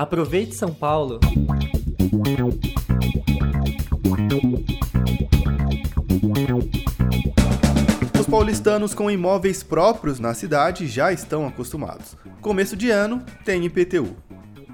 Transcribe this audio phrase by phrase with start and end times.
[0.00, 1.20] Aproveite São Paulo!
[8.18, 12.16] Os paulistanos com imóveis próprios na cidade já estão acostumados.
[12.40, 14.16] Começo de ano tem IPTU.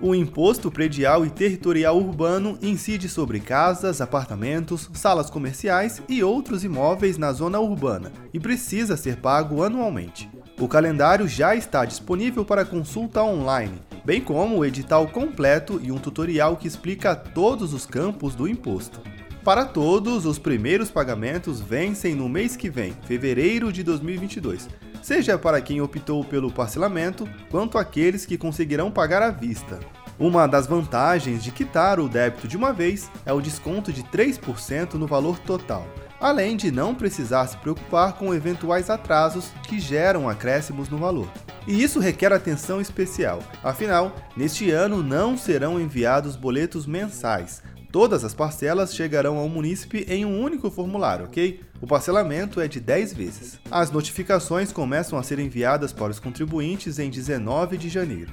[0.01, 7.19] O Imposto Predial e Territorial Urbano incide sobre casas, apartamentos, salas comerciais e outros imóveis
[7.19, 10.31] na zona urbana e precisa ser pago anualmente.
[10.61, 15.99] O calendário já está disponível para consulta online, bem como o edital completo e um
[15.99, 19.01] tutorial que explica todos os campos do imposto.
[19.43, 24.69] Para todos, os primeiros pagamentos vencem no mês que vem, fevereiro de 2022,
[25.03, 29.81] seja para quem optou pelo parcelamento, quanto aqueles que conseguirão pagar à vista.
[30.21, 34.95] Uma das vantagens de quitar o débito de uma vez é o desconto de 3%
[34.95, 35.85] no valor total,
[36.21, 41.29] além de não precisar se preocupar com eventuais atrasos que geram acréscimos no valor.
[41.67, 47.63] E isso requer atenção especial, afinal, neste ano não serão enviados boletos mensais,
[47.97, 51.63] Todas as parcelas chegarão ao munícipe em um único formulário, ok?
[51.81, 53.59] O parcelamento é de 10 vezes.
[53.71, 58.31] As notificações começam a ser enviadas para os contribuintes em 19 de janeiro.